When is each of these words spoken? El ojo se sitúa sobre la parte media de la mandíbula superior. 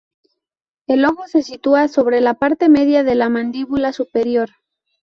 El 0.87 1.05
ojo 1.05 1.27
se 1.27 1.43
sitúa 1.43 1.87
sobre 1.87 2.21
la 2.21 2.33
parte 2.33 2.69
media 2.69 3.03
de 3.03 3.13
la 3.13 3.29
mandíbula 3.29 3.93
superior. 3.93 4.49